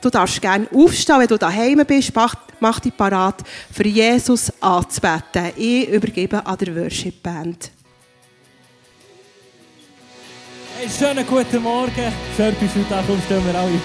[0.00, 2.14] Du darfst gerne aufstehen, wenn du daheim bist.
[2.14, 5.52] Mach, mach dich parat, für Jesus anzubeten.
[5.56, 7.70] Ich übergebe an der Worship Band.
[10.76, 12.12] Hey, schönen guten Morgen.
[12.36, 13.02] Schön, bist du da.
[13.06, 13.80] Komm, stehen wir alle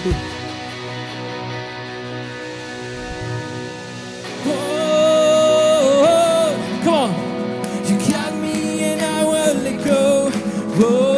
[4.46, 6.06] oh, oh,
[6.86, 7.04] oh.
[9.98, 10.32] auf.
[10.78, 11.13] Whoa.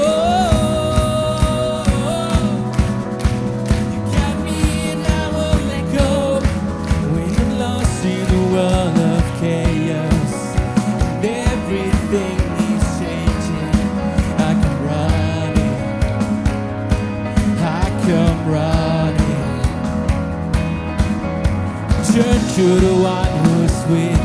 [22.56, 24.15] should have watched was sweet.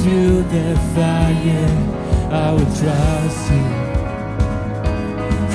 [0.00, 1.70] through the fire,
[2.30, 3.66] I will trust you.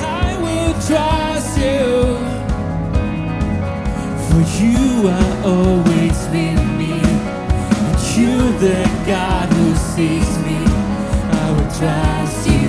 [0.04, 2.16] I will trust you,
[4.26, 6.94] for you are always with me,
[7.86, 10.60] and you, the God who sees me,
[11.42, 12.68] I will trust you.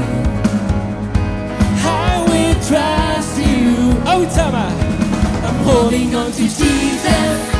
[1.86, 3.66] I will trust you.
[4.06, 4.68] Oh, Tama,
[5.48, 7.53] I'm holding on to Jesus.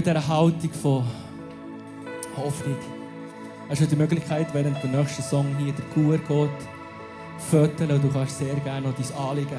[0.00, 1.04] mit dieser Haltung von
[2.34, 2.76] Hoffnung.
[3.68, 6.68] Hast du die Möglichkeit, während der nächsten Song hier der Kur geht,
[7.50, 7.90] föteln.
[7.90, 9.58] und Du kannst sehr gerne noch dein Anliegen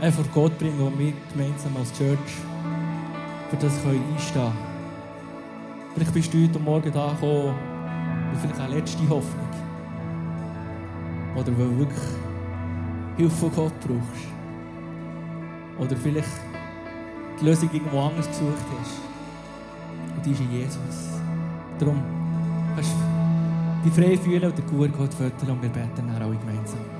[0.00, 2.18] einfach Gott bringen und wir gemeinsam als Church
[3.50, 4.52] für das können einstehen
[5.94, 7.54] Vielleicht bist du heute Morgen da gekommen
[8.32, 9.48] und vielleicht eine letzte Hoffnung.
[11.36, 12.04] Oder weil du wirklich
[13.16, 14.26] Hilfe von Gott brauchst.
[15.78, 16.47] Oder vielleicht
[17.40, 20.16] die Lösung irgendwo anders gesucht hast.
[20.16, 21.20] Und die ist in Jesus.
[21.78, 22.02] Darum
[22.74, 26.36] kannst du dich frei fühlen und den guten Gott föteln und wir beten dann alle
[26.36, 26.97] gemeinsam.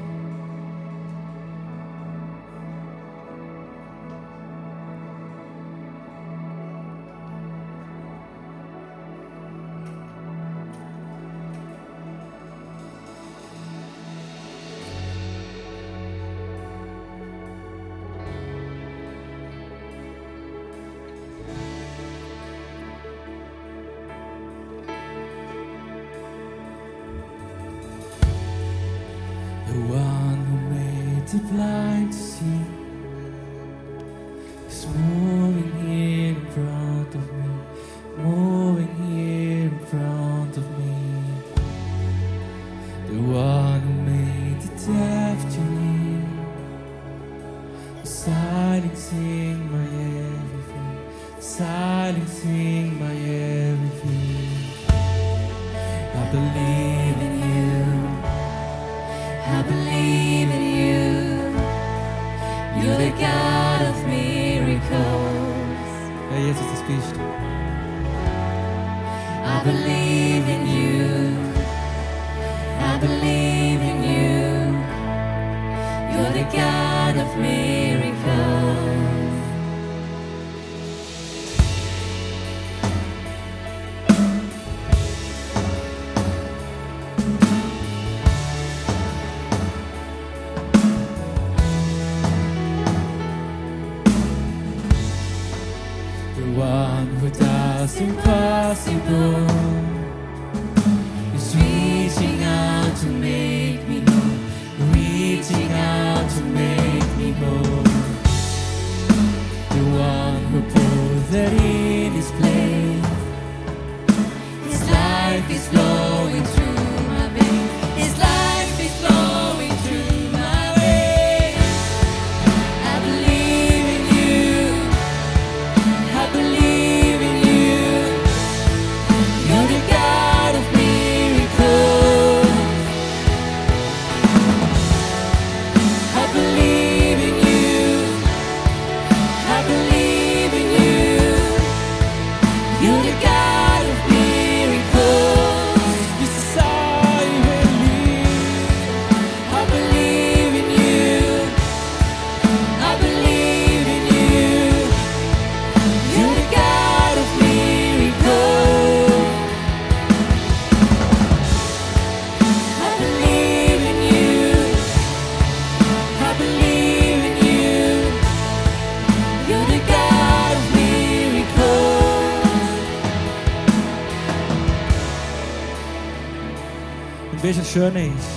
[177.69, 178.29] das Schöne ist,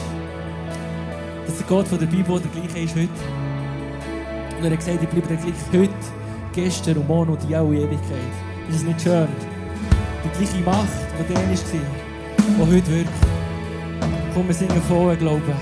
[1.45, 3.09] dass der Gott von der Bibel der gleiche ist heute.
[4.57, 5.93] Und er hat gesagt, ich bleibe der gleiche heute,
[6.53, 8.17] gestern und morgen und die alle Ewigkeit.
[8.69, 9.27] Ist es nicht schön?
[10.25, 13.09] Die gleiche Macht, die der war, die heute wirkt.
[14.33, 15.53] Komm, wir singen voll Glauben.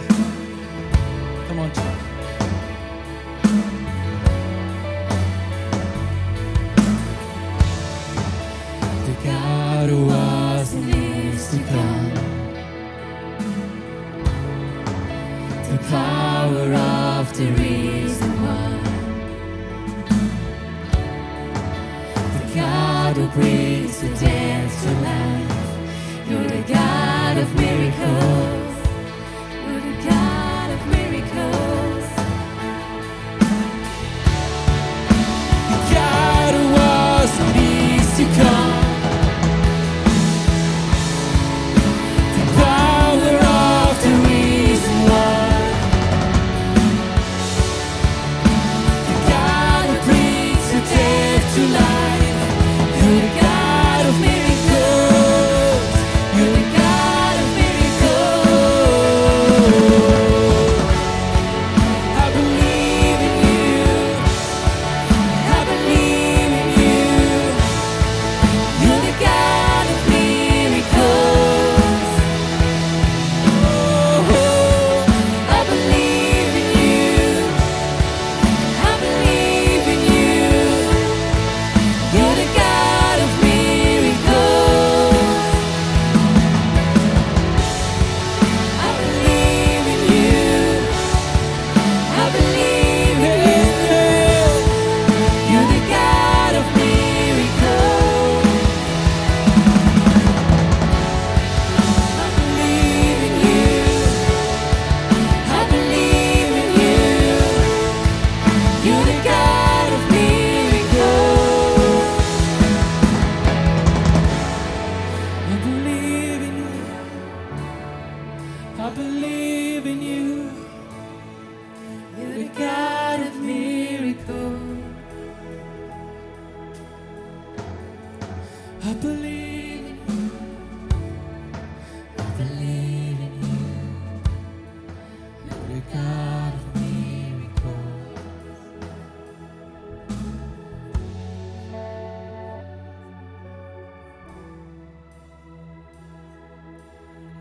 [24.00, 24.39] today.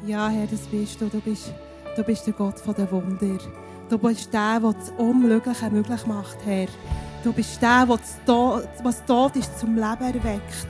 [0.09, 1.09] Ja, Herr, das bist du.
[1.09, 1.53] Du bist,
[1.95, 3.38] du bist der Gott der Wunder.
[3.91, 6.67] Du bist der, der das Unmögliche möglich macht, Herr.
[7.23, 10.69] Du bist der, der was tot ist, zum Leben erweckt.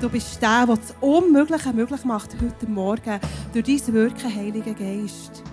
[0.00, 3.20] Du bist der, der das Unmögliche möglich macht heute Morgen
[3.52, 5.44] durch dein Wirken, Heiliger Geist.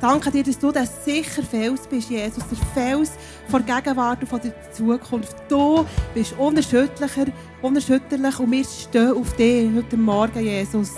[0.00, 2.42] Danke dir, dass du der sicher Fels bist, Jesus.
[2.48, 3.12] Der Fels
[3.52, 5.36] der Gegenwart und der Zukunft.
[5.48, 7.26] Du bist unerschütterlicher,
[7.62, 10.90] unerschütterlich und wir stehen auf dir heute Morgen, Jesus.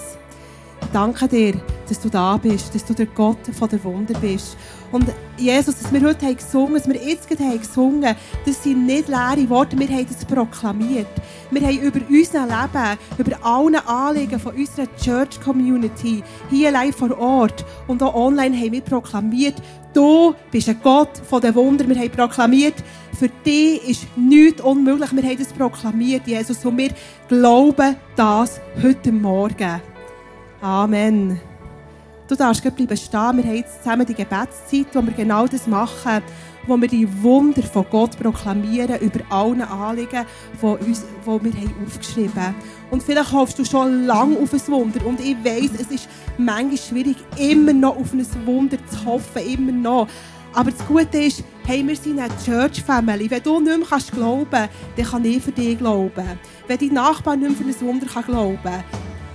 [0.92, 1.54] Danke dir,
[1.88, 4.58] dass du da bist, dass du der Gott von der Wunder bist.
[4.92, 5.06] Und
[5.38, 9.48] Jesus, dass wir heute haben gesungen, dass wir jetzt haben gesungen, das sind nicht leere
[9.48, 11.06] Worte, wir haben das proklamiert.
[11.50, 17.18] Wir haben über unser Leben, über alle Anliegen von unserer Church Community, hier live vor
[17.18, 19.54] Ort und auch online haben wir proklamiert,
[19.94, 21.88] du bist ein Gott von den Wunder.
[21.88, 22.74] Wir haben proklamiert,
[23.18, 25.10] für dich ist nichts unmöglich.
[25.12, 26.90] Wir haben das proklamiert, Jesus, und wir
[27.28, 29.91] glauben das heute Morgen.
[30.62, 31.40] Amen.
[32.28, 33.36] Du darfst gleich bleiben stehen.
[33.36, 36.22] Wir haben jetzt zusammen die Gebetszeit, wo wir genau das machen,
[36.68, 41.52] wo wir die Wunder von Gott proklamieren über alle Anliegen, die, wir
[41.84, 42.54] aufgeschrieben haben.
[42.92, 45.04] Und vielleicht hoffst du schon lange auf ein Wunder.
[45.04, 49.72] Und ich weiss, es ist manchmal schwierig, immer noch auf ein Wunder zu hoffen, immer
[49.72, 50.06] noch.
[50.54, 53.28] Aber das Gute ist, hey, wir sind eine Church Family.
[53.28, 56.38] Wenn du nicht mehr glauben kannst, dann kann ich für dich glauben.
[56.68, 58.84] Wenn dein Nachbar nicht mehr für ein Wunder glauben kann,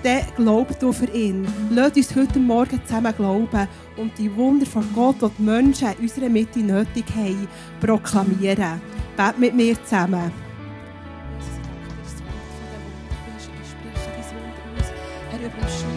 [0.03, 1.47] dann glaub du für ihn.
[1.71, 6.03] Lass uns heute Morgen zusammen glauben und die Wunder von Gott, die die Menschen in
[6.03, 7.47] unserer Mitte nötig haben,
[7.79, 8.81] proklamieren.
[9.15, 10.31] Bet mit mir zusammen.
[15.31, 15.96] Er über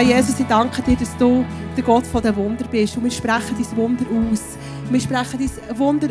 [0.00, 1.44] Ja, Jesus, ich danke dir, dass du
[1.76, 2.96] der Gott von den Wunder bist.
[2.96, 4.49] Und wir sprechen dein Wunder aus.
[4.90, 6.08] Wir sprechen dein Wunder,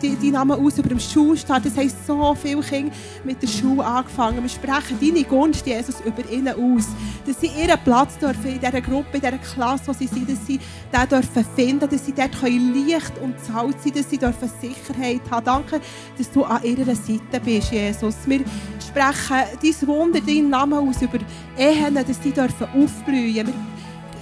[0.00, 1.66] deinen Namen aus über dem Schulstart.
[1.66, 4.40] Das haben so viele Kinder mit der Schule angefangen.
[4.40, 6.86] Wir sprechen deine Gunst, Jesus, über ihnen aus.
[7.26, 10.46] Dass sie ihren Platz dürfen in dieser Gruppe, in dieser Klasse, wo sie sind, dass
[10.46, 10.60] sie
[10.92, 15.22] den dürfen finden, dass sie dort können Licht und Salz sein dass sie dürfen Sicherheit
[15.28, 15.44] haben.
[15.44, 15.80] Danke,
[16.16, 18.14] dass du an ihrer Seite bist, Jesus.
[18.26, 18.44] Wir
[18.78, 21.18] sprechen dein Wunder, deinen Namen aus über
[21.58, 23.48] Ehen, dass die dürfen aufblühen.
[23.48, 23.54] Wir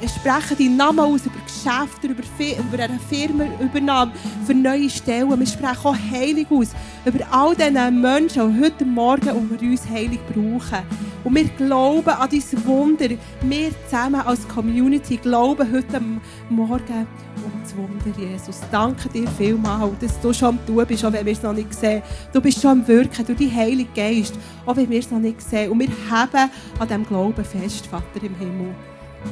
[0.07, 2.23] sprechen deinen Namen aus über Geschäfte, über,
[2.59, 4.13] über eine Firmenübernahme,
[4.47, 5.39] für neue Stellen.
[5.39, 6.69] Wir sprechen auch Heilung aus
[7.05, 10.85] über all diese Menschen, die heute Morgen unter uns Heilung brauchen.
[11.25, 13.09] Und wir glauben an dein Wunder.
[13.43, 16.01] Wir zusammen als Community glauben heute
[16.49, 17.07] Morgen
[17.45, 18.61] um das Wunder, Jesus.
[18.71, 21.75] Danke dir vielmals, dass du schon am Tun bist, auch wenn wir es noch nicht
[21.75, 22.03] sehen.
[22.33, 24.35] Du bist schon am Wirken durch die Heilige Geist,
[24.67, 25.71] auch wenn wir es noch nicht sehen.
[25.71, 28.75] Und wir haben an diesem Glauben fest, Vater im Himmel.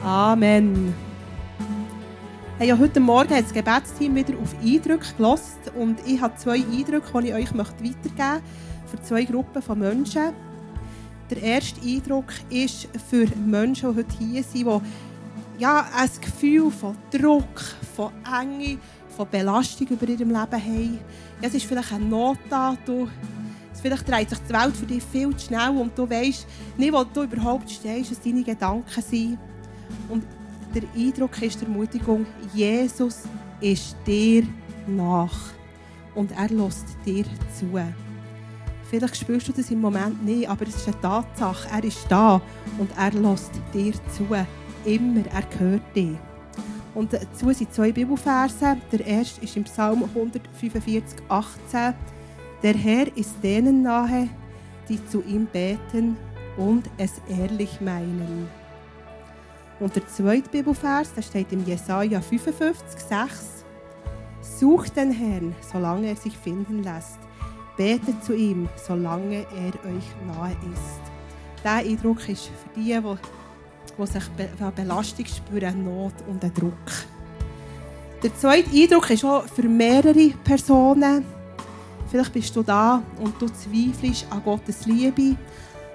[0.02, 0.94] Amen.
[2.58, 6.56] Hey, ja, heute Morgen hat das Gebetsteam wieder auf Eindrücke gelost und ich habe zwei
[6.56, 8.42] Eindrücke, die ich euch weitergeben möchte
[8.86, 10.32] für zwei Gruppen von Menschen.
[11.30, 16.96] Der erste Eindruck ist für Menschen, die heute hier sind, die ja, ein Gefühl von
[17.10, 17.60] Druck,
[17.94, 18.78] von Enge,
[19.16, 20.98] von Belastung über ihrem Leben haben.
[21.40, 22.76] Ja, es ist vielleicht eine Not da,
[23.80, 26.46] vielleicht dreht sich die Welt für dich viel zu schnell und du weißt
[26.76, 29.38] nicht, wo du überhaupt stehst, was deine Gedanken sind.
[30.08, 30.24] Und
[30.74, 33.22] der Eindruck ist der Ermutigung, Jesus
[33.60, 34.46] ist dir
[34.86, 35.36] nach
[36.14, 37.24] und er lässt dir
[37.56, 37.66] zu.
[38.90, 41.68] Vielleicht spürst du das im Moment nicht, aber es ist eine Tatsache.
[41.72, 42.40] Er ist da
[42.78, 44.26] und er lässt dir zu.
[44.84, 46.16] Immer, er hört dir.
[46.94, 48.76] Und dazu sind zwei Bibelverse.
[48.92, 51.94] Der erste ist im Psalm 145, 18.
[52.62, 54.28] Der Herr ist denen nahe,
[54.88, 56.16] die zu ihm beten
[56.56, 58.48] und es ehrlich meinen.
[59.78, 63.64] Und der zweite Bibelvers, der steht im Jesaja 55, 6.
[64.40, 67.18] Sucht den Herrn, solange er sich finden lässt.
[67.76, 71.06] Betet zu ihm, solange er euch nahe ist.
[71.62, 73.16] Dieser Eindruck ist für die, die,
[73.98, 76.72] die sich Be Belastung spüren, Not und einen Druck.
[78.22, 81.24] Der zweite Eindruck ist auch für mehrere Personen.
[82.10, 85.36] Vielleicht bist du da und du zweifelst an Gottes Liebe,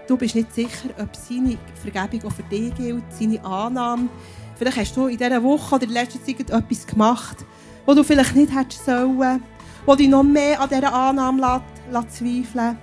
[0.08, 4.10] Du bist nicht sicher, ob seine Vergebung auch für dich gilt, seine Annahme.
[4.56, 7.46] Vielleicht hast du in dieser Woche oder in letzter Zeit etwas gemacht,
[7.86, 9.42] wo du vielleicht nicht hättest sollen,
[9.86, 11.62] wo dich noch mehr an dieser Annahme
[11.92, 12.78] lässt, zweifeln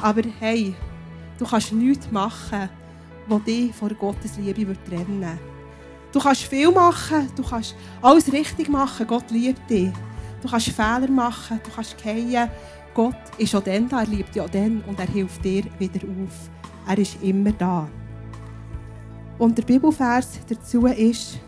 [0.00, 0.74] Aber hey,
[1.38, 2.68] du kannst nichts machen,
[3.26, 5.38] was dich vor Gottes Liebe trennen
[6.12, 9.90] Du kannst viel machen, du kannst alles richtig machen, Gott liebt dich.
[10.42, 12.50] Du kannst Fehler machen, du kannst fallen.
[12.94, 16.00] Gott ist auch dann da, er liebt dich auch dann und er hilft dir wieder
[16.06, 16.50] auf.
[16.86, 17.88] Er ist immer da.
[19.38, 21.40] Und der Bibelvers dazu ist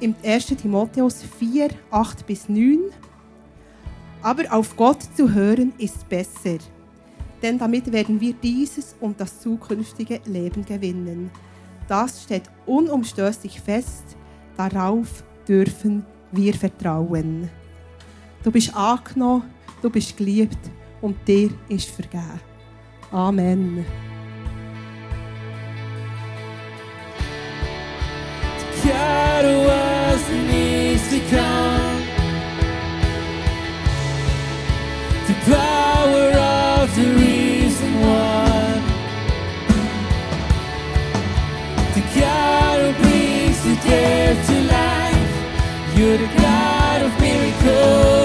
[0.00, 0.46] im 1.
[0.46, 2.78] Timotheus 4, 8 bis 9.
[4.22, 6.58] Aber auf Gott zu hören ist besser,
[7.42, 11.30] denn damit werden wir dieses und das zukünftige Leben gewinnen.
[11.88, 14.16] Das steht unumstößlich fest,
[14.56, 17.48] darauf dürfen wir vertrauen.
[18.42, 19.50] Du bist angenommen,
[19.82, 20.58] du bist geliebt
[21.00, 22.40] und dir ist vergeben.
[23.12, 23.84] Amen.
[28.82, 32.02] God was and needs to come.
[35.26, 36.30] The power
[36.82, 38.82] of the risen one.
[41.94, 43.76] The God who brings the
[44.46, 45.32] to life.
[45.96, 48.19] You're the God of miracles.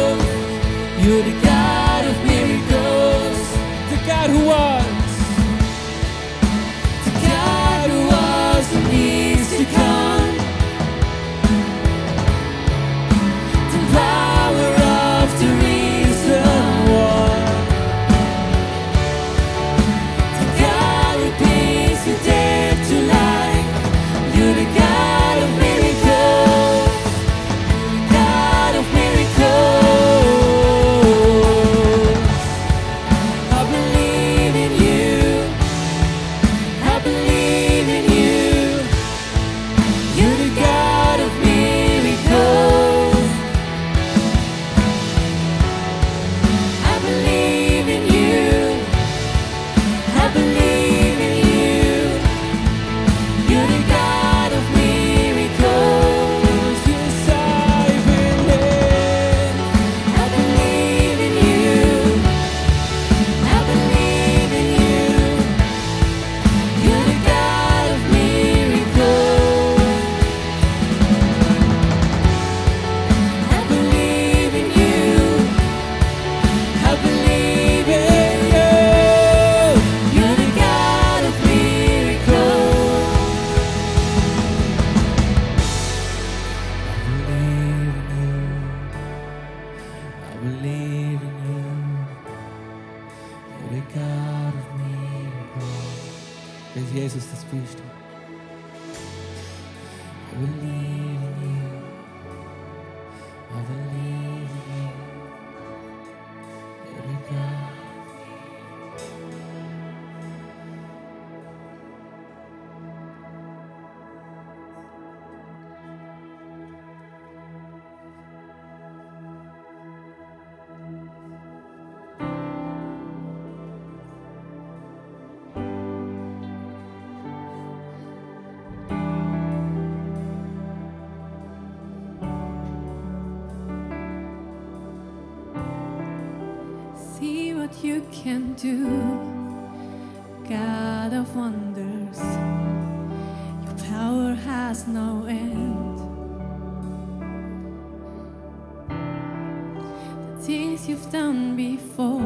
[150.45, 152.21] Things you've done before,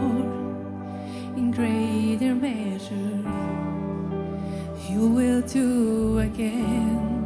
[1.38, 3.24] in greater measure,
[4.90, 7.26] you will do again.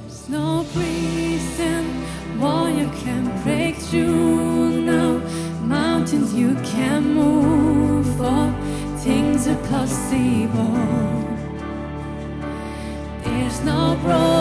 [0.00, 1.84] There's no reason
[2.40, 5.18] why you can break through now.
[5.62, 8.52] Mountains you can move, all
[8.98, 10.74] things are possible.
[13.22, 14.37] There's no broken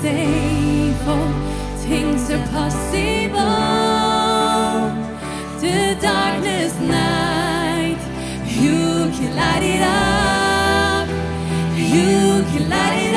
[0.00, 1.32] can
[1.82, 3.38] things are possible.
[5.60, 7.98] The darkness night,
[8.46, 11.08] you can light it up.
[11.76, 13.07] You can light it up.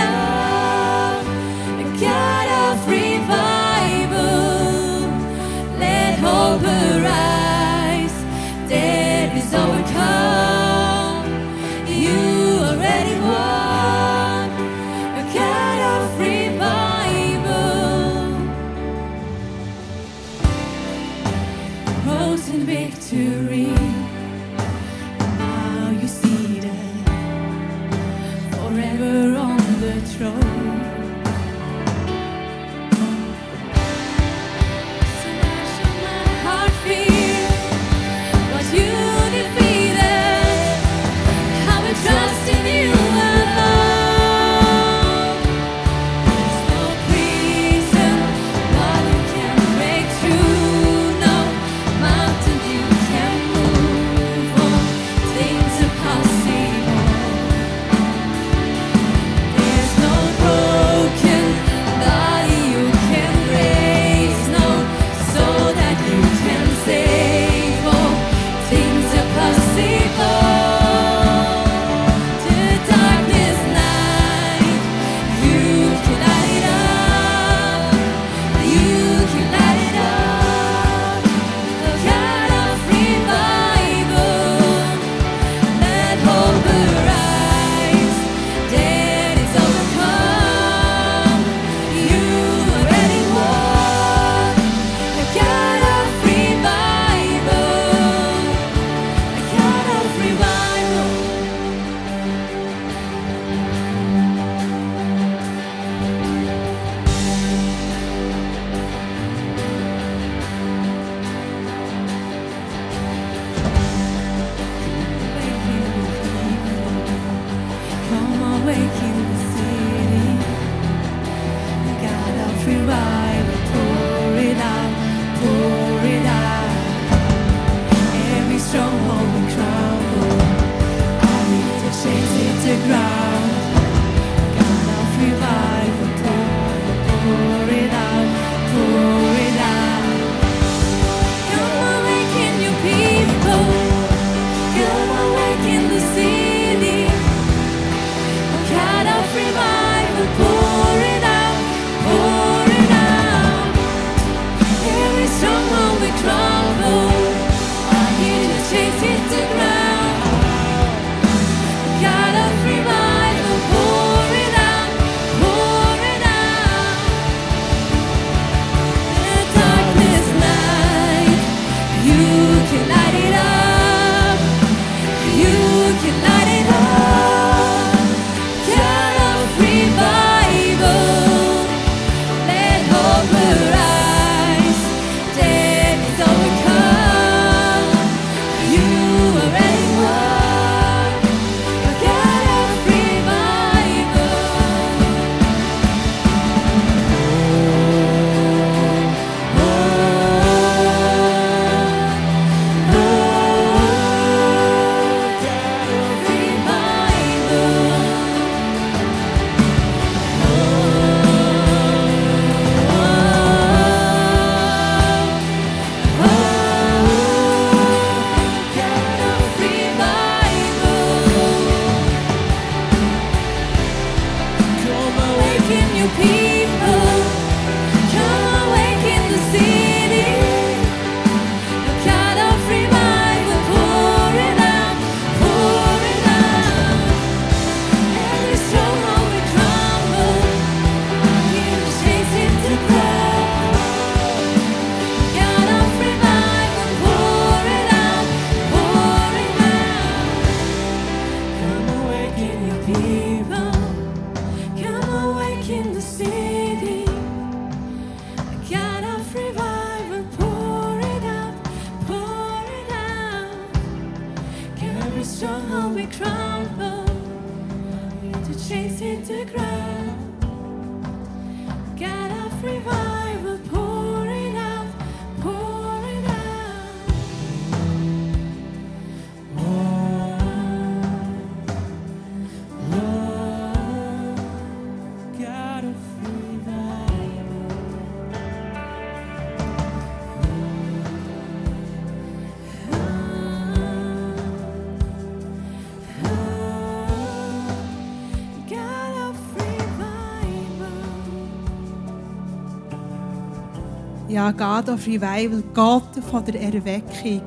[304.32, 307.42] Ja, God of Revival, Gott von der Erweckung.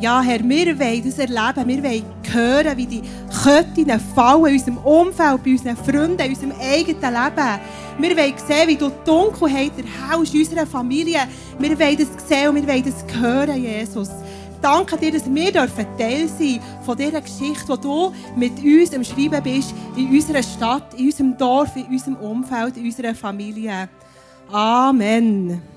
[0.00, 1.68] Ja, Herr, wir wollen das erleben.
[1.68, 3.02] Wir wollen hören, wie die
[3.44, 7.60] Köttinnen fallen in unserem Umfeld, bei unseren Freunden, in unserem eigenen Leben.
[7.98, 11.20] Wir wollen sehen, wie du die Dunkelheit erhältst in unserer Familie.
[11.56, 14.10] Wir wollen das sehen und wir wollen das hören, Jesus.
[14.60, 19.04] Danke dir, dass wir dürfen Teil sein von dieser Geschichte, die du mit uns am
[19.04, 23.88] Schreiben bist, in unserer Stadt, in unserem Dorf, in unserem Umfeld, in unserer Familie.
[24.50, 25.73] Amen.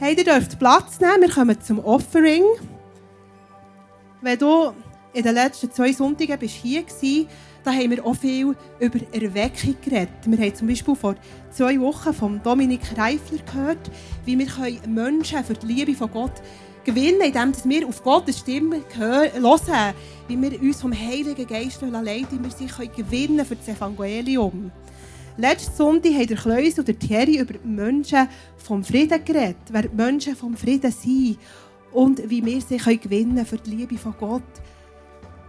[0.00, 1.22] Hey, ihr dürft Platz nehmen.
[1.22, 2.44] Wir kommen zum Offering.
[4.20, 4.72] Wenn du
[5.12, 7.26] in den letzten zwei Sonntagen bist hier warst,
[7.64, 10.10] da haben wir auch viel über Erweckung geredet.
[10.24, 11.16] Wir haben zum Beispiel vor
[11.50, 13.90] zwei Wochen von Dominik Reifler gehört,
[14.24, 16.42] wie wir können Menschen für die Liebe von Gott
[16.84, 19.94] gewinnen indem wir auf Gottes Stimme hören,
[20.28, 24.70] wie wir uns vom Heiligen Geist leiten wie wir sie können gewinnen für das Evangelium.
[25.40, 29.94] Letzten Sonntag haben der Kleus und der Thierry über Menschen vom Frieden geredet, wer die
[29.94, 31.38] Menschen vom Frieden sind
[31.92, 34.42] und wie wir sie gewinnen für die Liebe von Gott.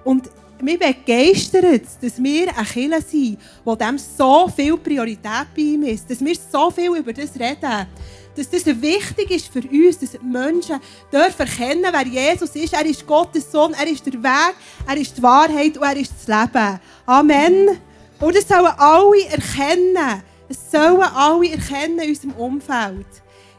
[0.04, 0.30] Und
[0.62, 6.08] mich begeistert, dass wir eine Kirche sind, wo dem so viel Priorität bei ihm ist,
[6.08, 7.88] dass wir so viel über das reden,
[8.36, 10.80] dass das wichtig ist für uns, dass die Menschen
[11.12, 12.74] dürfen erkennen, wer Jesus ist.
[12.74, 14.56] Er ist Gottes Sohn, er ist der Weg,
[14.88, 16.80] er ist die Wahrheit und er ist das Leben.
[17.08, 17.89] Amen.
[18.20, 20.24] Und das sollen alle erkennen.
[20.50, 23.08] Es sollen alle erkennen in unserem Umfeld.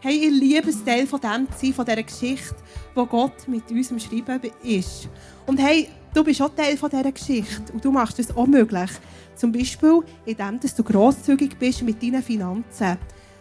[0.00, 2.56] Hey, ich liebe es, Teil von dem zu von dieser Geschichte,
[2.94, 5.08] wo Gott mit uns am Schreiben ist.
[5.46, 8.90] Und hey, du bist auch Teil von dieser Geschichte und du machst es auch möglich.
[9.34, 12.98] Zum Beispiel, indem du grosszügig bist mit deinen Finanzen.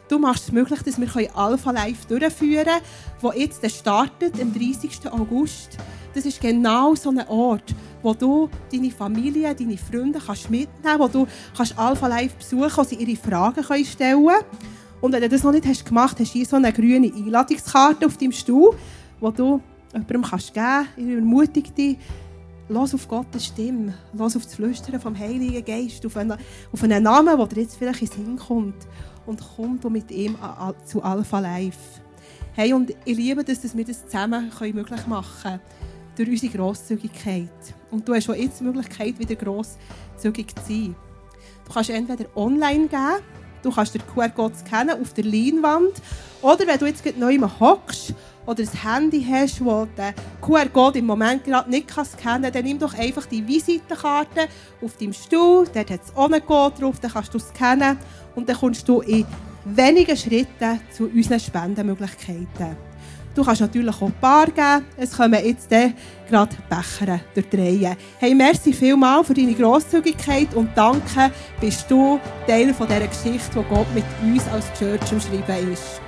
[0.08, 2.82] Du machst es möglich, dass wir Alpha Live durchführen können,
[3.22, 5.12] wo jetzt startet, am 30.
[5.12, 5.78] August.
[6.14, 11.00] Das ist genau so ein Ort, wo du deine Familie, deine Freunde kannst mitnehmen kannst,
[11.00, 14.46] wo du kannst Alpha Live besuchen kannst, wo sie ihre Fragen können stellen können.
[15.02, 17.12] Und wenn du das noch nicht hast gemacht hast, hast du hier so eine grüne
[17.14, 18.76] Einladungskarte auf deinem Stuhl,
[19.20, 19.62] wo du
[19.94, 20.98] jemandem kannst geben kannst.
[20.98, 21.98] Ich ermutige dich,
[22.72, 26.38] Lass auf Gottes Stimme, lass auf das Flüstern vom Heiligen Geist, auf einen,
[26.72, 28.88] auf einen Namen, der dir jetzt vielleicht in den Sinn kommt.
[29.26, 30.38] Und komm du mit ihm
[30.86, 31.80] zu Alpha Life.
[32.54, 35.60] Hey, und ich liebe das, dass wir das zusammen möglich machen können.
[36.20, 37.48] Durch unsere Grosszügigkeit.
[37.92, 40.96] Und du hast auch jetzt die Möglichkeit, wieder grosszügig zu sein.
[41.66, 43.24] Du kannst entweder online geben,
[43.64, 45.94] du kannst den QR-Code scannen auf der Leinwand,
[46.42, 48.14] oder wenn du jetzt neu hockst
[48.46, 52.80] oder ein Handy hast, das den QR-Code im Moment gerade nicht scannen kann, dann nimm
[52.80, 54.50] doch einfach die Visitenkarte
[54.82, 57.98] auf deinem Stuhl, dort hat es auch einen Code drauf, dann kannst du scannen
[58.36, 59.26] und dann kommst du in
[59.64, 62.89] wenigen Schritten zu unseren Spendenmöglichkeiten.
[63.36, 64.86] Du kannst natürlich auch Bar geben.
[64.98, 67.90] Es kommen jetzt gerade Becher durch die.
[68.18, 73.74] Hey, merci vielmals für deine Grosszügigkeit und danke, bist du Teil von dieser Geschichte, die
[73.74, 76.02] Gott mit uns als Church am Schreiben ist.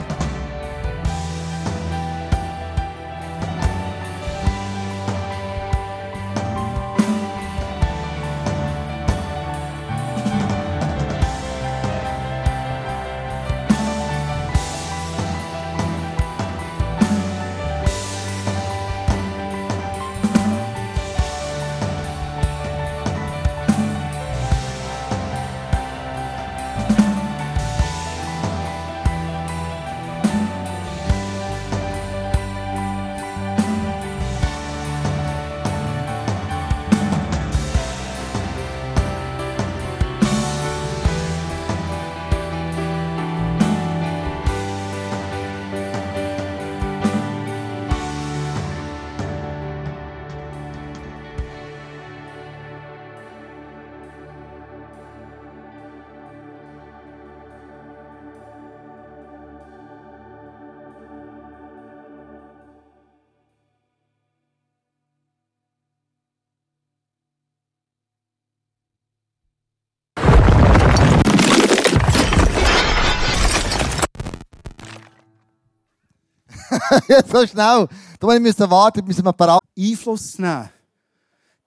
[77.31, 77.87] so schnell.
[78.19, 80.69] Da müssen wir warten, bis wir parat Einfluss nehmen.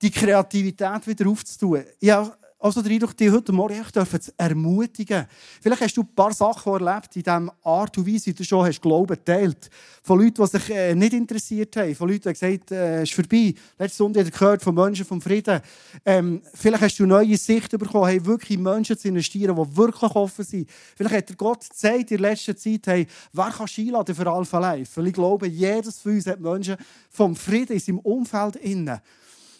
[0.00, 1.84] die Kreativität wieder aufzutun.
[2.06, 5.26] Habe also den Eindruck, die heute Morgen ich dürfen zu ermutigen.
[5.60, 8.64] Vielleicht hast du ein paar Sachen erlebt in dieser Art und Weise, wie du schon
[8.64, 9.68] hast Glauben teilt.
[10.02, 11.94] Von Leuten, die sich äh, nicht interessiert haben.
[11.94, 13.54] Von Leuten, die gesagt haben, äh, es ist vorbei.
[13.78, 15.60] Letzte Sonntag gehört von Menschen vom Frieden.
[16.06, 20.44] Ähm, vielleicht hast du neue Sicht bekommen, hey, wirklich Menschen zu investieren, die wirklich offen
[20.46, 20.70] sind.
[20.96, 24.96] Vielleicht hat Gott gezeigt in der letzten Zeit, hey, wer kann einladen für Alpha Life?
[24.96, 26.76] Weil ich glaube, jedes von uns hat Menschen
[27.10, 29.02] vom Frieden in seinem Umfeld innen.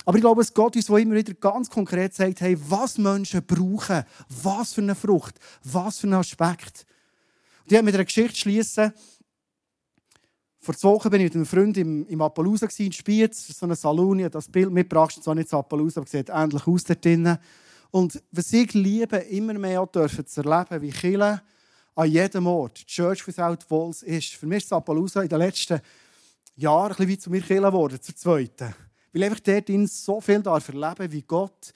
[0.04, 4.04] Aber ich glaube, dass Gott uns immer wieder ganz konkret sagt, hey, was Menschen brauchen,
[4.28, 6.86] was für eine Frucht, was für einen Aspekt.
[7.64, 8.92] Und ich mit einer Geschichte schließen.
[10.60, 13.76] Vor zwei Wochen war ich mit einem Freund im, im Appaloosa in Spiez, so einem
[13.76, 14.18] Salon.
[14.18, 17.38] Ich habe das Bild mitgebracht, zwar nicht das Appaloosa, aber sieht ähnlich aus dort drinnen.
[17.90, 21.42] Und was ich liebe, immer mehr dürfen zu erleben, wie Chile
[21.94, 24.34] an jedem Ort, Church Without Walls ist.
[24.34, 25.80] Für mich ist Appaloosa in den letzten
[26.56, 28.74] Jahren ein bisschen wie zu mir Chile geworden, zur zweiten.
[29.14, 31.72] Weil einfach dort in so viel darf erleben, wie Gott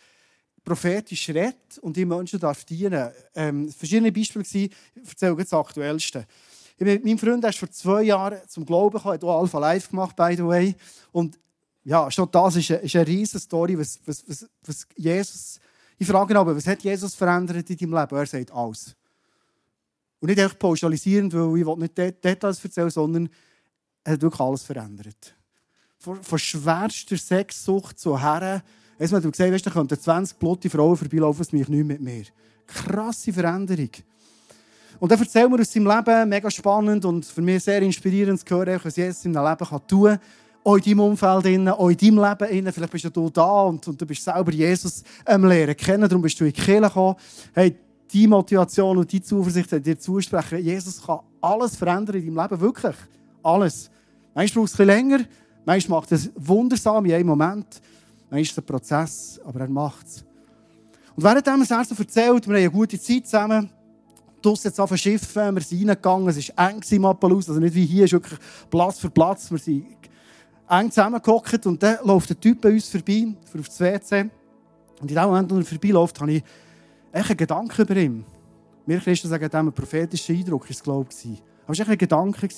[0.65, 3.11] prophetisch redet und die Menschen darf dienen.
[3.35, 6.27] Ähm, verschiedene Beispiele waren, ich erzähle das aktuellste.
[6.77, 9.89] Ich bin, mein Freund ist vor zwei Jahren zum Glauben gekommen, hat auch Alpha Live
[9.89, 10.75] gemacht, by the way.
[11.13, 11.39] Und
[11.85, 15.61] ja, schon das ist eine, ist eine riesige Story, was, was, was, was Jesus...
[16.01, 18.17] Ich frage ihn aber, was hat Jesus verändert in deinem Leben?
[18.17, 18.95] Er sagt, alles.
[20.21, 23.29] Und nicht einfach pauschalisierend, weil ich nicht Details erzählen sondern
[24.05, 25.38] er hat wirklich alles verändert
[25.99, 28.63] von, von schwerster Sexsucht zu Herren.
[28.99, 32.25] Erstmal, du gesehen, weißt, da könnten 20 blotte Frauen vorbeilaufen, es mich nicht mit mir.
[32.67, 33.91] Krasse Veränderung.
[35.01, 38.57] Und dann erzählt mir aus seinem Leben, mega spannend und für mich sehr inspirierend zu
[38.57, 40.21] hören, was Jesus in seinem Leben tun kann.
[40.65, 42.73] Auch in deinem Umfeld, in deinem Leben.
[42.73, 46.39] Vielleicht bist du da und, und du bist selber Jesus am Lehren kennen, darum bist
[46.41, 47.17] du in die Kirche gekommen.
[47.55, 47.77] Hey,
[48.13, 52.97] die Motivation und die Zuversicht dir zusprechen, Jesus kann alles verändern in deinem Leben, wirklich.
[53.43, 53.91] Alles.
[54.35, 55.25] Manchmal braucht es ein bisschen länger,
[55.69, 57.83] Manchmal macht es wundersam in einem Moment.
[58.31, 60.25] Manchmal ist es ein Prozess, aber er macht es.
[61.15, 63.69] Und während er es so erzählt, wir haben eine gute Zeit zusammen.
[64.41, 67.85] Draussen jetzt auf Schiffen, wir sind reingegangen, es war eng im Appalus, also nicht wie
[67.85, 68.39] hier, es ist wirklich
[68.71, 69.51] Platz für Platz.
[69.51, 69.89] Wir sind
[70.71, 73.27] eng zusammengehockt und dann läuft ein Typ bei uns vorbei,
[73.59, 74.31] auf das WC.
[75.03, 76.43] Und in dem Moment, als er vorbeiläuft, habe ich
[77.13, 78.25] echt einen Gedanken über ihn.
[78.87, 81.09] Wir Christen sagen, dem ein prophetischer Eindruck war es, glaube.
[81.11, 82.49] Aber es war echt ein Gedanke.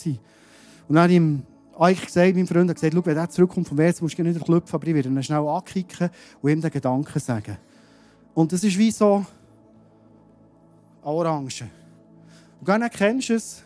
[0.87, 1.43] Und dann habe ich ihm
[1.81, 4.75] eigentlich gesagt, mein Freund hat gesagt, wenn er zurückkommt vom WC, musst du nicht klopfen,
[4.75, 6.11] aber ich werde ihn schnell ankicken
[6.43, 7.57] und ihm den Gedanken sagen.
[8.35, 9.25] Und das ist wie so
[11.03, 11.69] Orange.
[12.61, 13.63] Und dann kennst du es,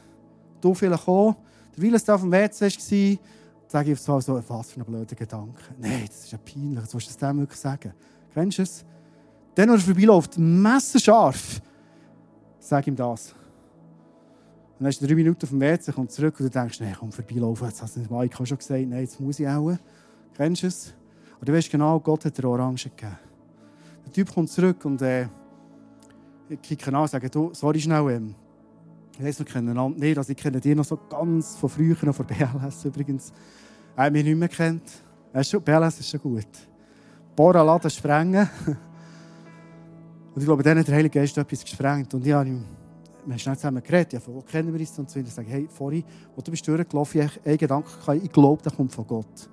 [0.60, 1.34] du vielleicht auch,
[1.76, 3.18] es da auf dem WC war,
[3.66, 5.60] sage ich so, so, was für ein blöder Gedanke.
[5.78, 7.92] Nein, das ist ja peinlich, was willst du das dem wirklich sagen?
[8.32, 8.84] Kennst du es?
[9.56, 11.60] Dann, wenn er vorbeiläuft, messerscharf,
[12.60, 13.34] sag ihm das.
[14.78, 17.12] Dann ist er drei Minuten auf dem WC, kommt zurück und du denkst, nein, komm
[17.12, 19.76] vorbeilaufen, jetzt hast du Mike schon gesagt, nein, jetzt muss ich auch.
[20.36, 20.94] Kennst du es?
[21.38, 23.18] Und du weißt genau, Gott hat dir Orange gegeben.
[24.04, 25.28] Der Typ kommt zurück und äh,
[26.48, 28.34] ich kicke an und sage, du, sorry schnell, ähm,
[29.16, 31.96] ich weiss, wir kennen einander nicht, also ich kenne dich noch so ganz von früher,
[32.02, 33.32] noch von BLS übrigens.
[33.96, 34.82] Er hat mich nicht mehr kennt.
[35.32, 36.46] BLS ist schon gut.
[37.36, 38.48] Bohren, laden, sprengen.
[40.34, 42.12] Und ich glaube, dann hat der Heilige Geist etwas gesprengt.
[42.12, 42.50] Und ich habe
[43.24, 45.18] wir haben schnell zusammen geredet, ja, von wo kennen wir uns und so.
[45.18, 46.04] Und ich sage, hey, vorhin,
[46.34, 49.50] wo du bist durchgelaufen, ich habe einen Gedanken, ich glaube, der kommt von Gott.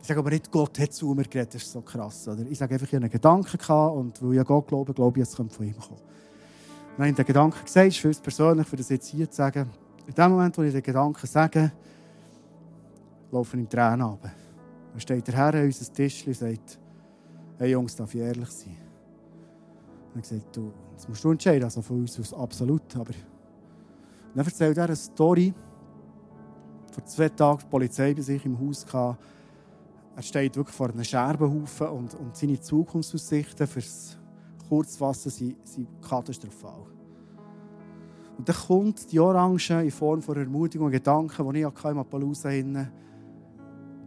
[0.00, 2.26] Ich sage aber nicht, Gott hat zu mir geredet, das ist so krass.
[2.28, 2.44] Oder?
[2.50, 5.28] Ich sage einfach, ich hatte einen Gedanken gehabt und weil ich Gott glaube, glaube ich,
[5.28, 6.00] es kommt von ihm kommen.
[6.98, 9.70] Habe ich den Gedanken gesagt, ist für uns persönlich, für das jetzt hier zu sagen,
[10.06, 11.72] in dem Moment, wo ich den Gedanken sage,
[13.30, 14.32] laufen ihm Tränen runter.
[14.90, 16.78] Dann steht der Herr an unserem Tisch und sagt,
[17.58, 18.76] hey Jungs, darf ich ehrlich sein?
[20.14, 20.72] Und er gesagt, du,
[21.02, 22.94] das musst du entscheiden, also von uns aus absolut.
[22.94, 23.10] Aber
[24.36, 25.52] dann erzählt er eine Story.
[26.92, 29.18] Vor zwei Tagen die Polizei bei sich im Haus hatte.
[30.14, 34.16] Er steht wirklich vor einem Scherbenhaufen und, und seine Zukunftsaussichten fürs
[34.68, 36.86] Kurzfassen sind, sind katastrophal.
[38.38, 41.98] Und dann kommt die Orange in Form von Ermutigung und Gedanken, die ich hatte im
[41.98, 42.92] Appaloosa hinein,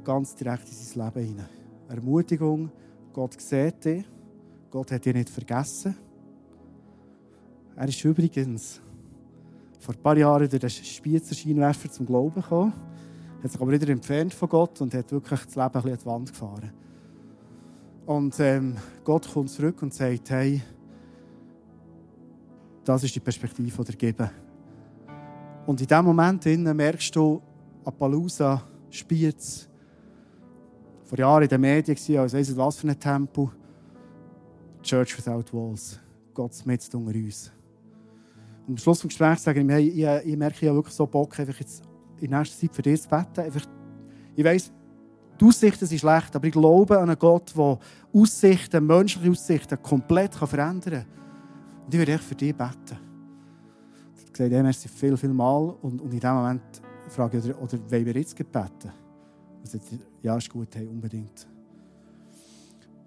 [0.02, 1.50] ganz direkt in sein Leben hinein.
[1.90, 2.72] Ermutigung,
[3.12, 4.06] Gott sieht dich.
[4.72, 6.05] Gott hat dich nicht vergessen.
[7.76, 8.80] Er ist übrigens
[9.80, 12.74] vor ein paar Jahren durch den Spiezer Scheinwerfer zum Glauben gekommen,
[13.44, 16.06] hat sich aber wieder entfernt von Gott und hat wirklich das Leben ein an die
[16.06, 16.72] Wand gefahren.
[18.06, 20.62] Und ähm, Gott kommt zurück und sagt, hey,
[22.84, 24.30] das ist die Perspektive, die er geben.
[25.66, 27.42] Und in diesem Moment merkst du,
[27.84, 29.68] Appaloosa, Spiez,
[31.04, 33.52] vor Jahren in den Medien, als weiss was für ein Tempo.
[34.82, 36.00] Church Without Walls.
[36.34, 37.52] Gott mit unter uns.
[38.68, 41.06] Und am Schluss des Gesprächs sage ich mir, hey, ich, ich merke ja wirklich so
[41.06, 41.84] Bock, einfach jetzt
[42.20, 43.42] in nächster Zeit für dich zu beten.
[43.42, 43.66] Einfach,
[44.36, 44.72] ich weiss,
[45.40, 47.78] Die Aussichten sind schlecht, aber ich glaube an einen Gott, der
[48.14, 51.06] Aussichten, menschliche Aussichten komplett verändern kann.
[51.86, 52.98] Und ich würde echt für dich beten.
[54.18, 55.76] Ich gesagt, ja, merci viel, viel Mal.
[55.82, 56.62] Und, und in dem Moment
[57.10, 58.92] frage ich, oder, oder wollen wir jetzt beten?
[59.62, 59.80] Also,
[60.22, 61.48] ja, ist gut, hey, unbedingt.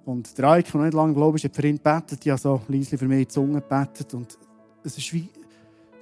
[0.05, 2.25] Und der Eik, der nicht lange glaubt, hat für ihn gebetet.
[2.25, 4.13] Ich habe so leise für mich in die Zunge gebetet.
[4.15, 4.39] Und
[4.83, 5.29] es ist wie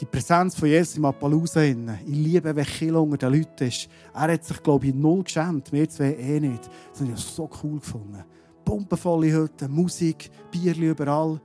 [0.01, 1.63] die Präsenz von Jesus im Appaloosa.
[1.63, 1.77] Ich
[2.07, 3.89] liebe, wenn Kilo unter den Leuten ist.
[4.15, 5.73] Er hat sich, glaube ich, null geschämt.
[5.73, 6.69] Wir zwei eh nicht.
[6.93, 8.25] Das habe ich so cool gefunden.
[8.65, 11.41] Pumpenvolle Hütte, Musik, Bierli überall.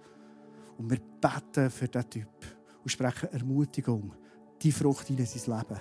[0.78, 2.28] Und wir beten für diesen Typ
[2.84, 4.12] und sprechen Ermutigung,
[4.62, 5.80] die Frucht in sein Leben.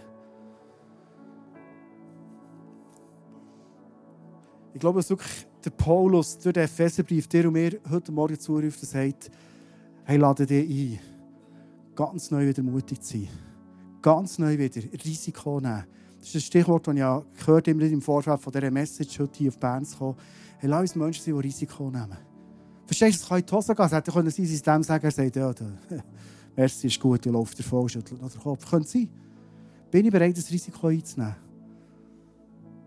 [4.73, 8.81] Ich glaube, dass wirklich der Paulus durch den Epheserbrief dir und mir heute Morgen zuruft
[8.81, 9.31] und sagt,
[10.05, 11.10] hey, lade dich ein,
[12.01, 13.29] ganz neu wieder mutig zu sein.
[14.01, 15.85] Ganz neu wieder Risiko nehmen.
[16.19, 19.51] Das ist ein Stichwort, das ich gehört immer im Vorfeld von dieser Message heute hier
[19.51, 20.17] auf Bern zu kommen.
[20.57, 22.17] Hey, lass uns Menschen sein, die Risiko nehmen.
[22.87, 23.85] Verstehst du, es kann in die Hose gehen.
[23.85, 25.55] Es hätte sein System sagen, er sagt, ja,
[26.57, 28.71] Merci ist gut, du läufst davon, schüttelt noch den Kopf.
[28.71, 29.09] Könnte sein.
[29.91, 31.37] Bin ich bereit, das Risiko einzunehmen?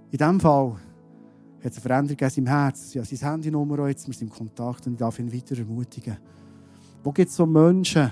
[0.10, 0.72] In diesem Fall
[1.64, 2.96] hat es eine Veränderung in seinem Herz.
[2.96, 6.18] Ja, sein Handynummer jetzt, wir sind im Kontakt und ich darf ihn weiter ermutigen.
[7.04, 8.10] Wo gibt es so Menschen,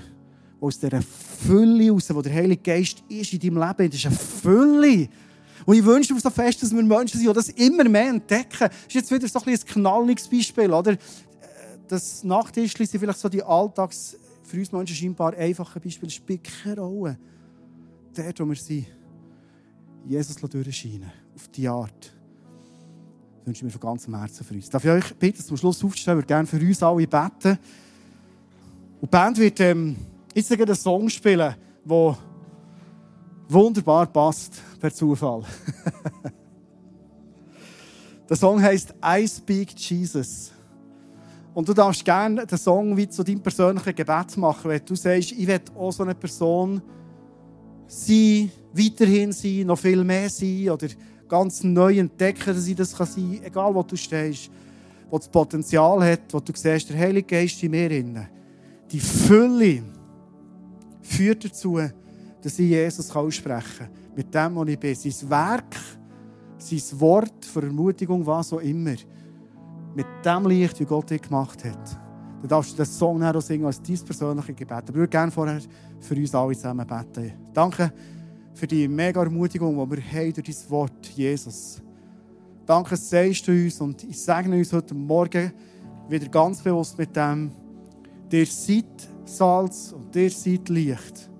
[0.62, 4.16] aus dieser Fülle raus, wo der Heilige Geist ist in deinem Leben, das ist eine
[4.16, 5.08] Fülle.
[5.66, 8.68] Und ich wünsche mir so fest, dass wir Menschen sind, die das immer mehr entdecken.
[8.68, 10.96] Das ist jetzt wieder so ein, ein knalliges Beispiel, oder?
[11.88, 16.44] Das Nachttischchen sind vielleicht so die Alltags, für uns Menschen scheinbar einfache Beispiele, Das spielt
[16.44, 17.18] keine Rolle.
[18.14, 18.86] Dort, wo wir sind,
[20.06, 22.12] Jesus durchscheinen, auf die Art.
[23.38, 24.70] Das wünsche ich mir von ganzem Herzen für uns.
[24.70, 26.14] Darf ich euch bitten, zum Schluss aufzustehen?
[26.14, 27.58] Ich würde gerne für uns alle beten.
[29.00, 29.96] Und die Band wird ähm,
[30.34, 31.54] jetzt einen Song spielen,
[31.84, 32.18] der
[33.48, 35.42] wunderbar passt, per Zufall.
[38.28, 40.52] der Song heißt I Speak Jesus.
[41.54, 45.32] Und du darfst gerne den Song wie zu deinem persönlichen Gebet machen, wenn du sagst,
[45.32, 46.80] ich will auch so eine Person
[47.86, 50.88] sein, weiterhin sein, noch viel mehr sein oder
[51.28, 54.50] ganz neu entdecken, dass ich das kann sein kann, egal wo du stehst,
[55.10, 58.28] wo das Potenzial hat, wo du siehst, der Heilige Geist in mir inne.
[58.90, 59.82] Die Fülle
[61.12, 61.78] führt dazu,
[62.40, 63.88] dass ich Jesus aussprechen kann.
[64.16, 64.94] Mit dem, was ich bin.
[64.94, 65.76] Sein Werk,
[66.58, 68.94] sein Wort für Ermutigung, was auch immer.
[69.94, 71.98] Mit dem Licht, wie Gott dich gemacht hat.
[72.40, 74.72] Dann darfst du den Song auch singen als dein persönliches Gebet.
[74.72, 75.60] Aber ich würde gerne vorher
[76.00, 77.32] für uns alle zusammen beten.
[77.52, 77.92] Danke
[78.54, 81.80] für die mega Ermutigung, die wir haben durch dein Wort, Jesus.
[82.66, 85.52] Danke, sagst du uns und ich segne uns heute Morgen
[86.08, 87.50] wieder ganz bewusst mit dem,
[88.30, 91.30] dir seid Salz und dir seid Licht.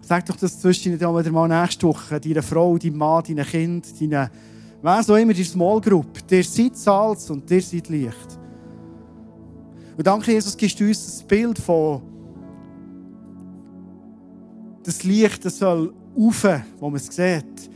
[0.00, 4.00] Sag doch das zwischen dir wieder mal nächste Woche, deiner Frau, deinem Mann, deinem Kind,
[4.00, 4.30] deinen,
[4.80, 6.26] wer so immer, die Small Group.
[6.28, 8.38] Dir seid Salz und dir seid Licht.
[9.96, 12.02] Und danke, Jesus, gibst du uns das Bild von
[14.86, 16.46] das Licht das soll rauf,
[16.78, 17.70] wo man es sieht.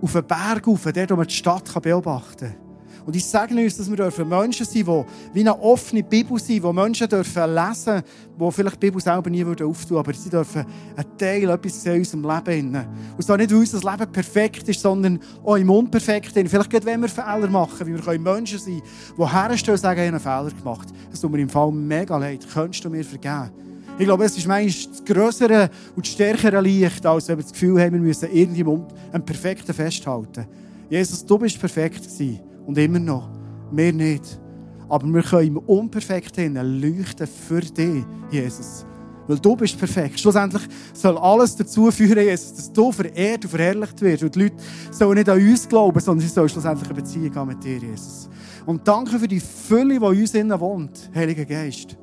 [0.00, 2.61] Auf den Berg rauf, dort, wo man die Stadt beobachten kann.
[3.04, 6.64] Und ich sage uns, dass wir Menschen sein dürfen, die wie eine offene Bibel sind,
[6.64, 8.02] die Menschen dürfen lesen
[8.38, 10.64] die vielleicht die Bibel selber nie auftun aber sie dürfen
[10.96, 12.76] einen Teil, etwas in unserem Leben.
[13.16, 16.48] Und zwar nicht, weil unser Leben perfekt ist, sondern auch im Unperfekten.
[16.48, 20.00] Vielleicht gerade, wenn wir Fehler machen, wie wir Menschen sein können, die herstellen und sagen,
[20.00, 20.88] ich habe einen Fehler gemacht.
[21.10, 22.46] Das tut mir im Fall mega leid.
[22.52, 23.50] Könntest du mir vergeben?
[23.98, 27.52] Ich glaube, es ist manchmal das größere und das stärkere Licht, als wenn wir das
[27.52, 30.46] Gefühl haben, wir müssen irgendjemand einen Perfekten festhalten.
[30.88, 32.40] Jesus, du bist perfekt gewesen.
[32.66, 33.30] Und immer noch.
[33.70, 34.40] Wir nicht.
[34.88, 38.84] Aber wir können im Unperfekten leuchten für dich, Jesus.
[39.26, 40.20] Weil du bist perfekt.
[40.20, 44.22] Schlussendlich soll alles dazu führen, Jesus, dass du verehrt und verherrlicht wirst.
[44.24, 44.56] Und die Leute
[44.90, 48.28] sollen nicht an uns glauben, sondern sie sollen schlussendlich eine Beziehung haben mit dir, Jesus.
[48.66, 51.96] Und danke für die Fülle, die in uns innen wohnt, Heiliger Geist.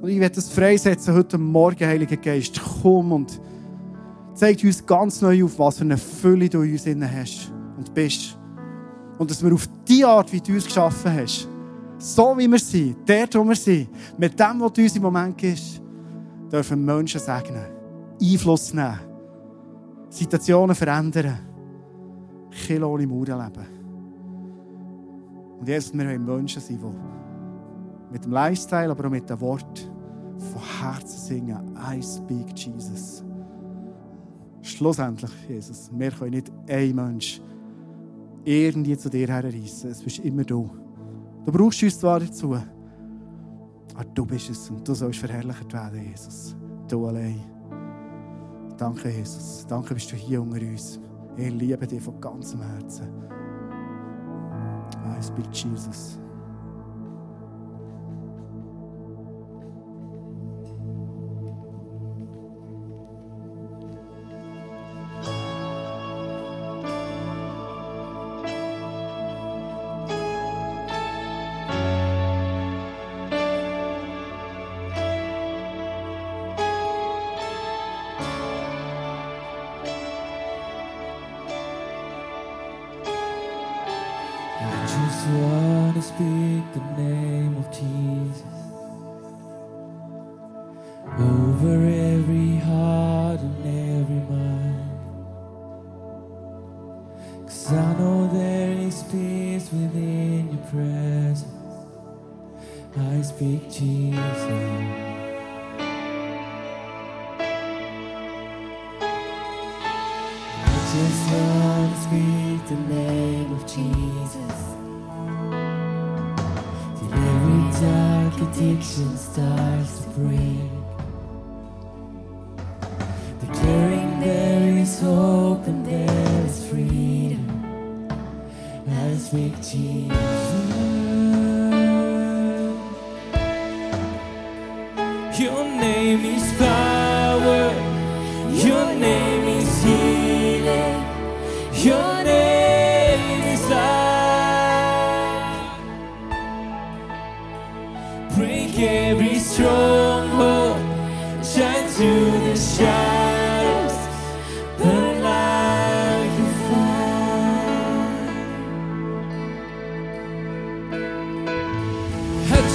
[0.00, 2.60] Und ich werde das freisetzen heute Morgen, Heiliger Geist.
[2.82, 3.40] Komm und
[4.34, 7.92] zeig uns ganz neu auf, was für eine Fülle du in uns innen hast und
[7.94, 8.38] bist.
[9.18, 11.48] Und dass wir auf die Art, wie du uns geschaffen hast,
[11.98, 13.88] so wie wir sind, dort, wo wir sind,
[14.18, 15.80] mit dem, was du uns im Moment gibst,
[16.50, 17.66] dürfen Menschen segnen,
[18.20, 18.98] Einfluss nehmen,
[20.08, 21.38] Situationen verändern,
[22.50, 23.66] Kinder ohne Mauern leben.
[25.60, 29.90] Und jetzt, wir wollen Menschen sein, die mit dem Lifestyle, aber auch mit dem Wort
[30.36, 33.24] von Herzen singen, I speak Jesus.
[34.60, 37.40] Schlussendlich, Jesus, wir können nicht ein Mensch
[38.44, 39.90] irgendwie zu dir herreissen.
[39.90, 40.70] Es bist immer du.
[41.44, 42.54] Du brauchst uns zwar dazu,
[43.94, 46.56] aber du bist es und du sollst verherrlicht werden, Jesus.
[46.88, 47.40] Du allein.
[48.76, 49.66] Danke, Jesus.
[49.68, 51.00] Danke, bist du hier unter uns.
[51.36, 53.08] Ich liebe dich von ganzem Herzen.
[55.04, 56.18] I speak Jesus.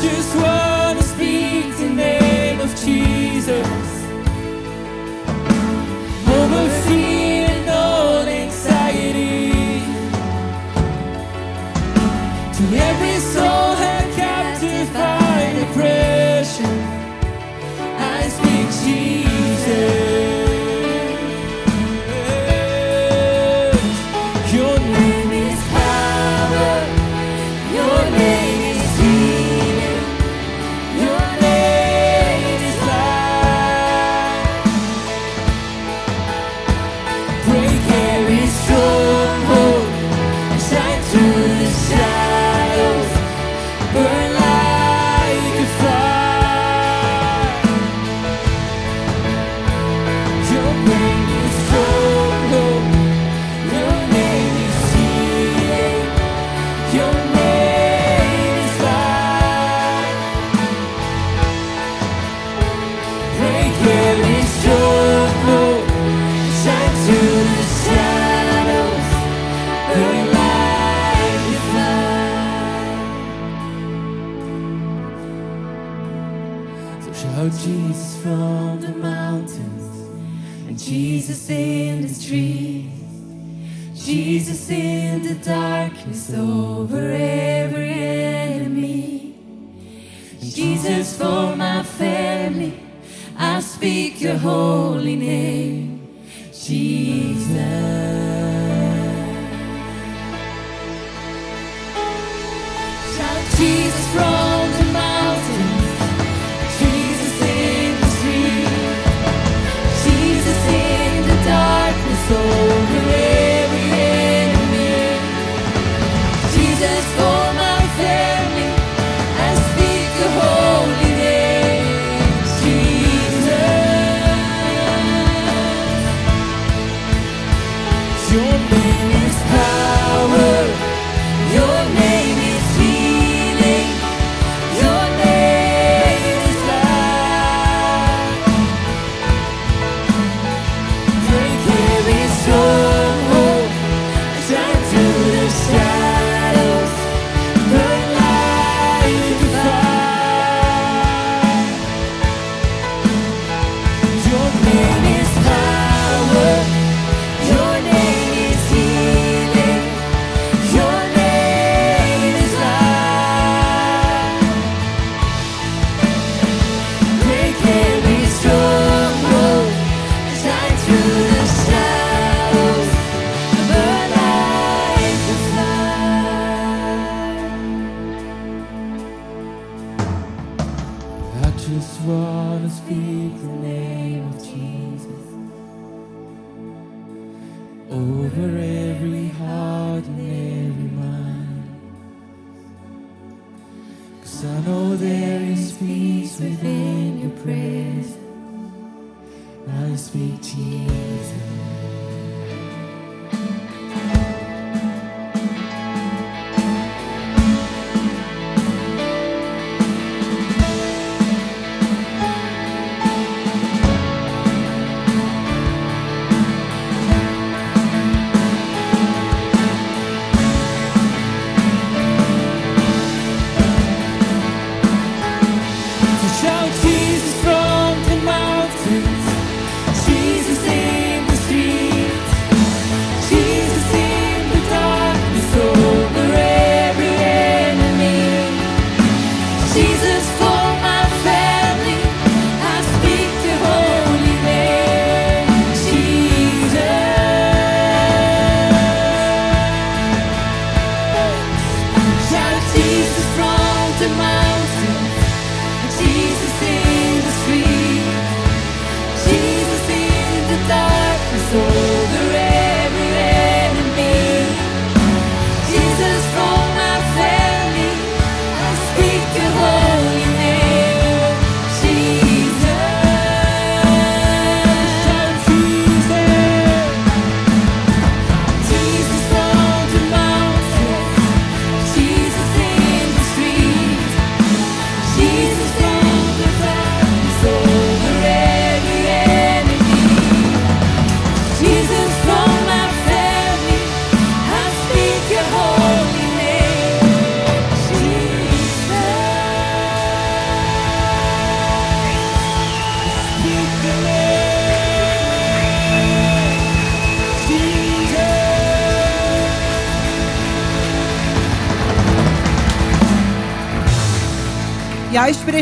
[0.01, 3.96] Just want to speak in the name of Jesus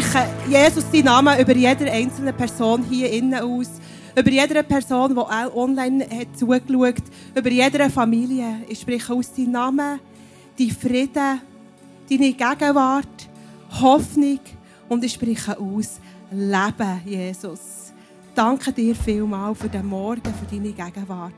[0.02, 3.70] spreche Jesus seinen Namen über jede einzelne Person hier innen aus.
[4.14, 8.62] Über jede Person, die auch online hat zugeschaut Über jede Familie.
[8.68, 10.00] Ich spreche aus deinem Namen,
[10.58, 11.39] die Frieden,
[12.10, 13.30] deine Gegenwart,
[13.80, 14.41] Hoffnung
[14.89, 17.93] und ich spreche aus Leben, Jesus.
[18.34, 21.34] Danke dir vielmals für den Morgen, für deine Gegenwart.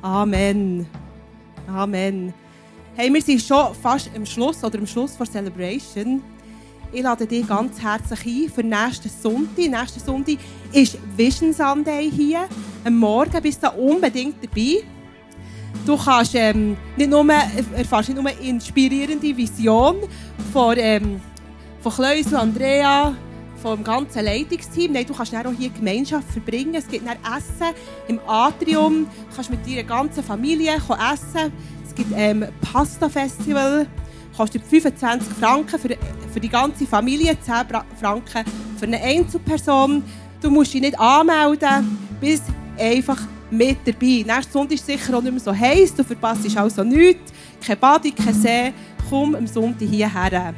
[0.00, 0.86] Amen.
[1.68, 2.32] Amen.
[2.96, 6.22] Hey, wir sind schon fast am Schluss oder am Schluss der Celebration.
[6.92, 9.56] Ich lade dich ganz herzlich ein für nächsten Sonntag.
[9.56, 10.38] Nächsten Sonntag
[10.72, 12.48] ist Vision Sunday hier.
[12.84, 14.82] Am Morgen bist du unbedingt dabei.
[15.86, 17.24] Du kannst ähm, nicht nur,
[17.76, 19.98] erfährst nicht nur inspirierende Vision
[20.52, 21.20] von, ähm,
[21.80, 23.14] von Kleus und Andrea,
[23.62, 24.92] vom ganzen Leitungsteam.
[24.92, 26.74] Nein, du kannst auch hier Gemeinschaft verbringen.
[26.74, 27.72] Es gibt Essen
[28.08, 29.06] im Atrium.
[29.28, 31.52] Du kannst mit deiner ganzen Familie essen.
[31.86, 33.86] Es gibt ähm, Pasta-Festival.
[34.36, 35.96] Kostet 25 Franken für,
[36.32, 38.44] für die ganze Familie, 10 Bra- Franken
[38.78, 40.02] für eine Einzelperson.
[40.40, 42.44] Du musst dich nicht anmelden, bist
[42.78, 43.20] einfach
[43.50, 44.24] mit dabei.
[44.26, 47.32] Nächsten Sonntag ist sicher auch nicht mehr so heiß, du verpasst also nichts.
[47.64, 48.72] Kein Badi, kein See.
[49.08, 50.54] Komm am Sonntag hierher.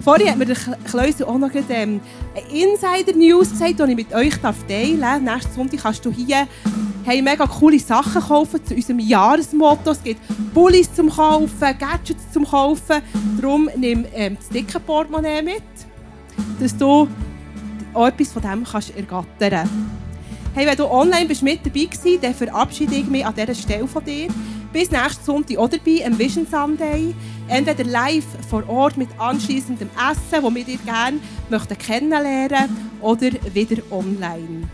[0.00, 2.00] Vorhin hat mir der Kleusel auch noch ähm,
[2.52, 5.20] Insider-News gesagt, die ich mit euch teilen darf.
[5.20, 6.46] Nächsten Sonntag kannst du hier
[7.04, 9.90] hey, mega coole Sachen kaufen zu unserem Jahresmotto.
[9.90, 10.20] Es gibt
[10.54, 13.02] Bullis zum Kaufen, Gadgets zum Kaufen.
[13.40, 15.62] Darum nimm ähm, das dicke Portemonnaie mit,
[16.60, 17.08] dass du
[17.92, 19.68] auch etwas von dem kannst ergattern
[20.54, 23.88] Hey, wenn du online bist mit dabei warst, dann verabschiede ich mich an dieser Stelle
[23.88, 24.28] von dir.
[24.74, 27.14] Bis nächsten Sonntag auch dabei, am Vision Sunday.
[27.46, 33.80] Entweder live vor Ort mit anschliessendem Essen, das wir dir gerne möchten kennenlernen oder wieder
[33.92, 34.68] online.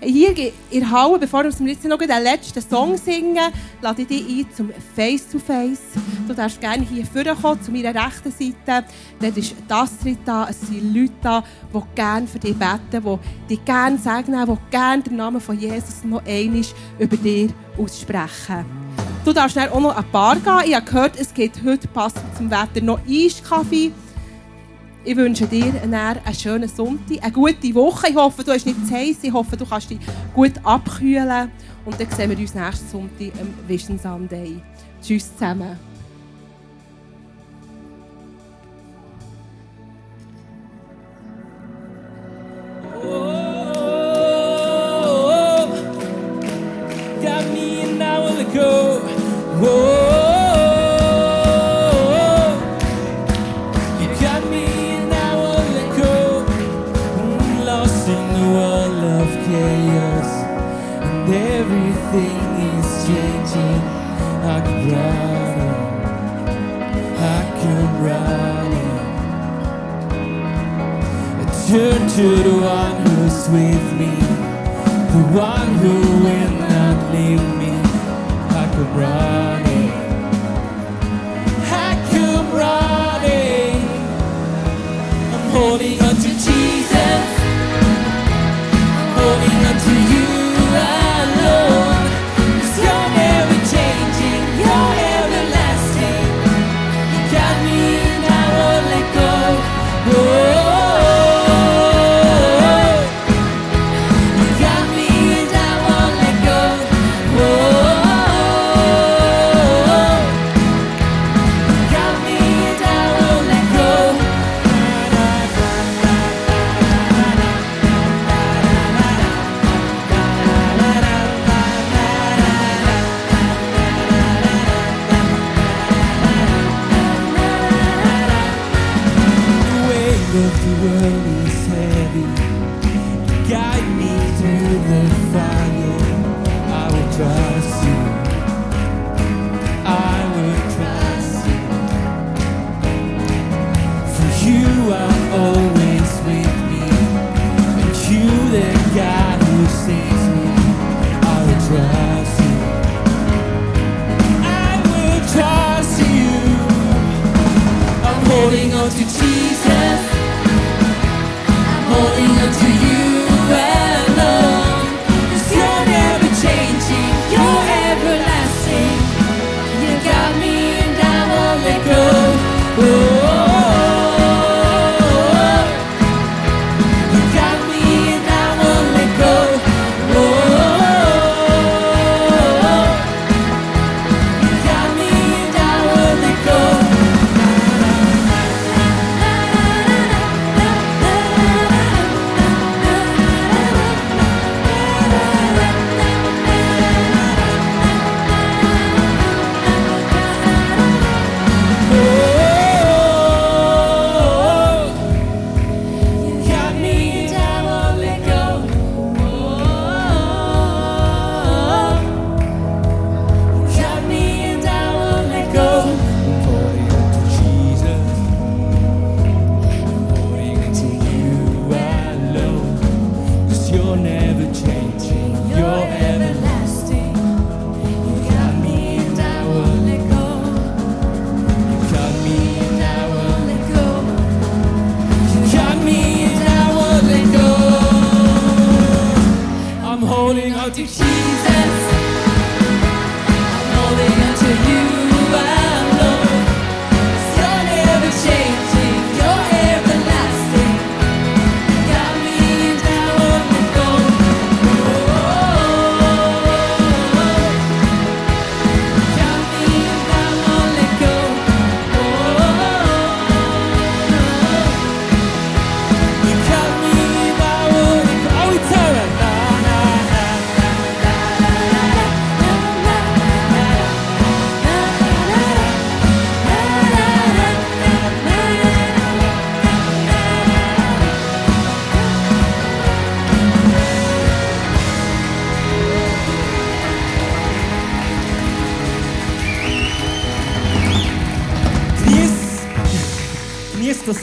[0.00, 0.38] Hier
[0.70, 4.46] in der Halle, bevor wir jetzt noch den letzten Song singen, lade ich dich ein
[4.54, 5.80] zum Face-to-Face.
[6.28, 8.86] Du darfst gerne hier vorkommen, zu meiner rechten Seite.
[9.20, 11.42] Dort ist Astrid da, es sind Leute da,
[11.74, 13.18] die gerne für dich beten,
[13.48, 16.62] die dich gerne segnen, die gerne den Namen von Jesus noch einmal
[17.00, 18.64] über dir aussprechen.
[19.24, 20.70] Du darfst dann auch noch ein Bar gehen.
[20.70, 23.92] Ich habe gehört, es gibt heute passend zum Wetter noch Eiskaffee.
[25.04, 28.08] Ich wünsche dir einen schönen Sonntag, eine gute Woche.
[28.10, 29.18] Ich hoffe, du hast nicht zu heiß.
[29.22, 29.98] Ich hoffe, du kannst dich
[30.34, 31.50] gut abkühlen.
[31.84, 34.60] Und dann sehen wir uns nächsten Sonntag am Vision Sunday.
[35.02, 35.97] Tschüss zusammen.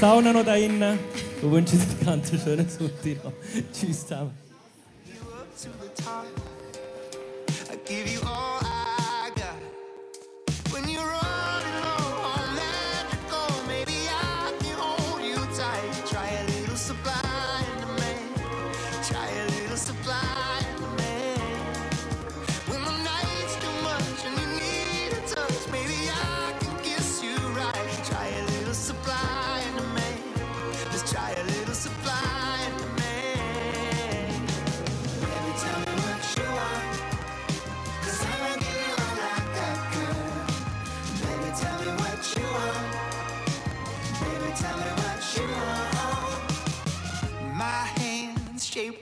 [0.06, 1.00] saunano da in.
[1.42, 3.34] Ho vincito il canto c'è nessun tiro
[3.72, 4.30] ci stava.